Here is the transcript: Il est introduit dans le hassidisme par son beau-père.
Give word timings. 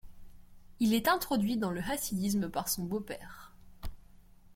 Il 0.79 0.95
est 0.95 1.07
introduit 1.07 1.57
dans 1.57 1.69
le 1.69 1.79
hassidisme 1.81 2.49
par 2.49 2.69
son 2.69 2.83
beau-père. 2.85 3.53